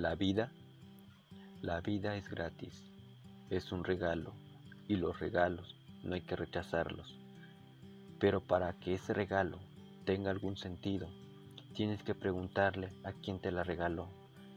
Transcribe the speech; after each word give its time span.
La 0.00 0.14
vida, 0.14 0.50
la 1.60 1.82
vida 1.82 2.16
es 2.16 2.26
gratis, 2.30 2.82
es 3.50 3.70
un 3.70 3.84
regalo 3.84 4.32
y 4.88 4.96
los 4.96 5.20
regalos 5.20 5.76
no 6.02 6.14
hay 6.14 6.22
que 6.22 6.36
rechazarlos. 6.36 7.18
Pero 8.18 8.40
para 8.40 8.72
que 8.72 8.94
ese 8.94 9.12
regalo 9.12 9.58
tenga 10.06 10.30
algún 10.30 10.56
sentido, 10.56 11.10
tienes 11.74 12.02
que 12.02 12.14
preguntarle 12.14 12.88
a 13.04 13.12
quién 13.12 13.40
te 13.40 13.52
la 13.52 13.62
regaló. 13.62 14.08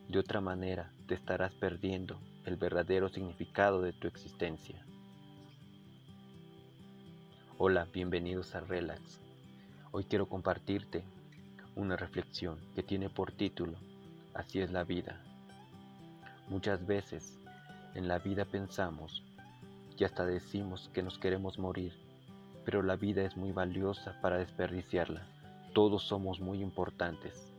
De 0.07 0.17
otra 0.17 0.39
manera, 0.39 0.93
te 1.07 1.15
estarás 1.15 1.53
perdiendo 1.55 2.21
el 2.45 2.55
verdadero 2.55 3.09
significado 3.09 3.81
de 3.81 3.91
tu 3.91 4.07
existencia. 4.07 4.81
Hola, 7.57 7.85
bienvenidos 7.91 8.55
a 8.55 8.61
Relax. 8.61 9.19
Hoy 9.91 10.05
quiero 10.05 10.29
compartirte 10.29 11.03
una 11.75 11.97
reflexión 11.97 12.57
que 12.75 12.83
tiene 12.83 13.09
por 13.09 13.33
título 13.33 13.77
Así 14.33 14.61
es 14.61 14.71
la 14.71 14.83
vida. 14.83 15.21
Muchas 16.47 16.85
veces 16.85 17.39
en 17.95 18.07
la 18.07 18.19
vida 18.19 18.45
pensamos 18.45 19.23
y 19.97 20.03
hasta 20.03 20.25
decimos 20.25 20.89
que 20.93 21.03
nos 21.03 21.17
queremos 21.17 21.57
morir, 21.57 21.93
pero 22.65 22.81
la 22.81 22.95
vida 22.95 23.23
es 23.23 23.37
muy 23.37 23.51
valiosa 23.51 24.19
para 24.21 24.37
desperdiciarla. 24.37 25.25
Todos 25.73 26.03
somos 26.03 26.39
muy 26.39 26.61
importantes. 26.61 27.53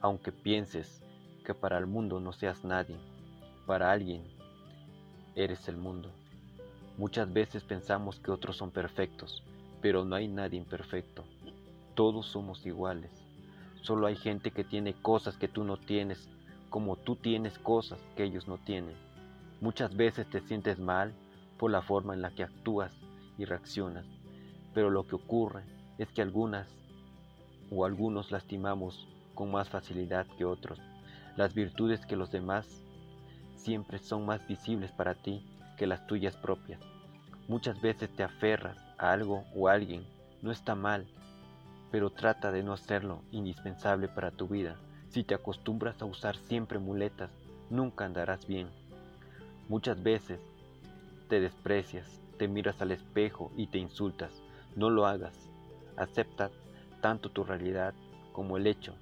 Aunque 0.00 0.32
pienses 0.32 1.02
que 1.44 1.54
para 1.54 1.78
el 1.78 1.86
mundo 1.86 2.20
no 2.20 2.32
seas 2.32 2.64
nadie, 2.64 2.96
para 3.66 3.90
alguien 3.90 4.22
eres 5.34 5.68
el 5.68 5.76
mundo. 5.76 6.10
Muchas 6.96 7.32
veces 7.32 7.64
pensamos 7.64 8.20
que 8.20 8.30
otros 8.30 8.56
son 8.56 8.70
perfectos, 8.70 9.42
pero 9.80 10.04
no 10.04 10.14
hay 10.14 10.28
nadie 10.28 10.58
imperfecto. 10.58 11.24
Todos 11.94 12.26
somos 12.26 12.64
iguales. 12.66 13.10
Solo 13.82 14.06
hay 14.06 14.16
gente 14.16 14.50
que 14.50 14.64
tiene 14.64 14.94
cosas 14.94 15.36
que 15.36 15.48
tú 15.48 15.64
no 15.64 15.76
tienes, 15.76 16.28
como 16.74 16.96
tú 16.96 17.14
tienes 17.14 17.56
cosas 17.60 18.00
que 18.16 18.24
ellos 18.24 18.48
no 18.48 18.58
tienen. 18.58 18.96
Muchas 19.60 19.94
veces 19.94 20.28
te 20.28 20.40
sientes 20.40 20.80
mal 20.80 21.14
por 21.56 21.70
la 21.70 21.82
forma 21.82 22.14
en 22.14 22.20
la 22.20 22.32
que 22.32 22.42
actúas 22.42 22.92
y 23.38 23.44
reaccionas, 23.44 24.04
pero 24.74 24.90
lo 24.90 25.06
que 25.06 25.14
ocurre 25.14 25.62
es 25.98 26.08
que 26.08 26.20
algunas 26.20 26.66
o 27.70 27.84
algunos 27.84 28.32
lastimamos 28.32 29.06
con 29.36 29.52
más 29.52 29.68
facilidad 29.68 30.26
que 30.36 30.44
otros. 30.44 30.80
Las 31.36 31.54
virtudes 31.54 32.04
que 32.06 32.16
los 32.16 32.32
demás 32.32 32.82
siempre 33.54 34.00
son 34.00 34.26
más 34.26 34.44
visibles 34.48 34.90
para 34.90 35.14
ti 35.14 35.46
que 35.78 35.86
las 35.86 36.04
tuyas 36.08 36.36
propias. 36.36 36.80
Muchas 37.46 37.80
veces 37.80 38.10
te 38.16 38.24
aferras 38.24 38.78
a 38.98 39.12
algo 39.12 39.44
o 39.54 39.68
a 39.68 39.74
alguien. 39.74 40.04
No 40.42 40.50
está 40.50 40.74
mal, 40.74 41.06
pero 41.92 42.10
trata 42.10 42.50
de 42.50 42.64
no 42.64 42.72
hacerlo 42.72 43.22
indispensable 43.30 44.08
para 44.08 44.32
tu 44.32 44.48
vida. 44.48 44.76
Si 45.14 45.22
te 45.22 45.36
acostumbras 45.36 46.02
a 46.02 46.06
usar 46.06 46.36
siempre 46.36 46.80
muletas, 46.80 47.30
nunca 47.70 48.04
andarás 48.04 48.48
bien. 48.48 48.66
Muchas 49.68 50.02
veces 50.02 50.40
te 51.28 51.38
desprecias, 51.38 52.20
te 52.36 52.48
miras 52.48 52.82
al 52.82 52.90
espejo 52.90 53.52
y 53.56 53.68
te 53.68 53.78
insultas. 53.78 54.32
No 54.74 54.90
lo 54.90 55.06
hagas. 55.06 55.32
Acepta 55.96 56.50
tanto 57.00 57.28
tu 57.28 57.44
realidad 57.44 57.94
como 58.32 58.56
el 58.56 58.66
hecho 58.66 58.92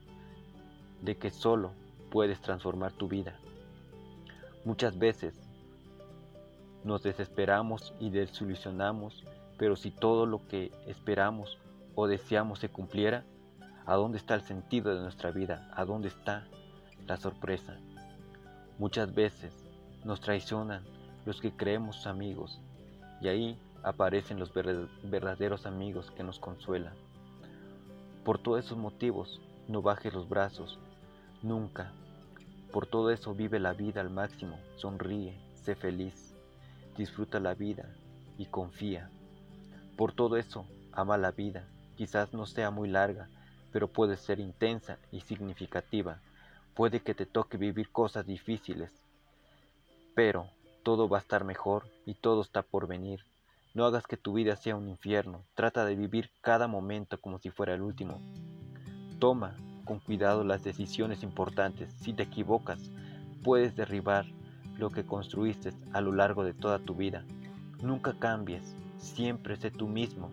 de 1.01 1.17
que 1.17 1.31
solo 1.31 1.71
puedes 2.11 2.43
transformar 2.43 2.93
tu 2.93 3.09
vida. 3.09 3.39
Muchas 4.67 4.99
veces 4.99 5.33
nos 6.85 7.03
desesperamos 7.03 7.95
y 8.01 8.11
desilusionamos, 8.11 9.25
pero 9.57 9.77
si 9.77 9.91
todo 9.91 10.27
lo 10.27 10.47
que 10.47 10.73
esperamos 10.87 11.57
o 11.95 12.07
deseamos 12.07 12.59
se 12.59 12.69
cumpliera, 12.69 13.25
¿a 13.87 13.95
dónde 13.95 14.19
está 14.19 14.35
el 14.35 14.43
sentido 14.43 14.95
de 14.95 15.01
nuestra 15.01 15.31
vida? 15.31 15.71
¿A 15.75 15.85
dónde 15.85 16.09
está 16.09 16.45
la 17.07 17.17
sorpresa? 17.17 17.77
Muchas 18.79 19.15
veces 19.15 19.53
nos 20.05 20.21
traicionan 20.21 20.83
los 21.25 21.41
que 21.41 21.53
creemos 21.53 22.07
amigos 22.07 22.61
y 23.21 23.29
ahí 23.29 23.59
aparecen 23.83 24.39
los 24.39 24.53
verdaderos 24.55 25.67
amigos 25.67 26.11
que 26.11 26.23
nos 26.23 26.39
consuelan. 26.39 26.95
Por 28.25 28.39
todos 28.39 28.65
esos 28.65 28.79
motivos, 28.79 29.41
no 29.69 29.83
bajes 29.83 30.13
los 30.13 30.29
brazos, 30.29 30.79
nunca. 31.43 31.93
Por 32.73 32.87
todo 32.87 33.11
eso 33.11 33.35
vive 33.35 33.61
la 33.61 33.73
vida 33.73 34.01
al 34.01 34.11
máximo, 34.11 34.59
sonríe, 34.77 35.39
sé 35.55 35.75
feliz, 35.75 36.35
disfruta 36.97 37.41
la 37.41 37.55
vida 37.55 37.89
y 38.39 38.47
confía. 38.47 39.11
Por 39.97 40.13
todo 40.13 40.37
eso, 40.37 40.67
ama 40.93 41.19
la 41.19 41.33
vida, 41.33 41.67
Quizás 41.97 42.33
no 42.33 42.47
sea 42.47 42.71
muy 42.71 42.89
larga, 42.89 43.29
pero 43.73 43.89
puede 43.89 44.17
ser 44.17 44.39
intensa 44.39 44.99
y 45.11 45.21
significativa. 45.21 46.21
Puede 46.75 47.01
que 47.01 47.15
te 47.15 47.27
toque 47.27 47.57
vivir 47.57 47.91
cosas 47.91 48.27
difíciles, 48.27 48.91
pero 50.15 50.47
todo 50.83 51.09
va 51.09 51.19
a 51.19 51.21
estar 51.21 51.45
mejor 51.45 51.85
y 52.07 52.15
todo 52.15 52.43
está 52.43 52.63
por 52.63 52.87
venir. 52.87 53.25
No 53.75 53.87
hagas 53.87 54.07
que 54.07 54.17
tu 54.17 54.35
vida 54.35 54.57
sea 54.57 54.77
un 54.77 54.89
infierno, 54.89 55.45
trata 55.55 55.85
de 55.85 55.95
vivir 55.95 56.31
cada 56.41 56.67
momento 56.67 57.21
como 57.21 57.39
si 57.39 57.51
fuera 57.51 57.75
el 57.75 57.83
último. 57.83 58.21
Toma 59.19 59.57
con 59.85 59.99
cuidado 60.01 60.45
las 60.45 60.63
decisiones 60.63 61.23
importantes. 61.23 61.93
Si 62.01 62.13
te 62.13 62.25
equivocas, 62.25 62.91
puedes 63.43 63.75
derribar 63.75 64.27
lo 64.79 64.91
que 64.91 65.05
construiste 65.05 65.71
a 65.93 66.01
lo 66.01 66.13
largo 66.13 66.45
de 66.45 66.55
toda 66.55 66.79
tu 66.79 66.95
vida. 66.95 67.25
Nunca 67.83 68.15
cambies, 68.19 68.77
siempre 68.99 69.57
sé 69.57 69.71
tú 69.71 69.89
mismo 69.89 70.31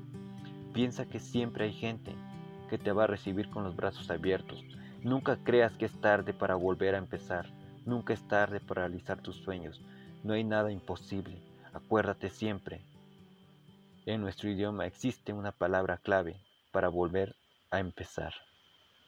Piensa 0.73 1.05
que 1.05 1.19
siempre 1.19 1.65
hay 1.65 1.73
gente 1.73 2.13
que 2.69 2.77
te 2.77 2.91
va 2.91 3.05
a 3.05 3.07
recibir 3.07 3.49
con 3.49 3.63
los 3.63 3.75
brazos 3.75 4.09
abiertos. 4.09 4.63
Nunca 5.03 5.37
creas 5.43 5.73
que 5.73 5.85
es 5.85 6.01
tarde 6.01 6.33
para 6.33 6.55
volver 6.55 6.95
a 6.95 6.99
empezar. 6.99 7.47
Nunca 7.85 8.13
es 8.13 8.27
tarde 8.27 8.59
para 8.59 8.87
realizar 8.87 9.21
tus 9.21 9.37
sueños. 9.37 9.81
No 10.23 10.33
hay 10.33 10.43
nada 10.43 10.71
imposible. 10.71 11.41
Acuérdate 11.73 12.29
siempre. 12.29 12.81
En 14.05 14.21
nuestro 14.21 14.49
idioma 14.49 14.85
existe 14.85 15.33
una 15.33 15.51
palabra 15.51 15.97
clave 15.97 16.35
para 16.71 16.89
volver 16.89 17.35
a 17.71 17.79
empezar. 17.79 18.33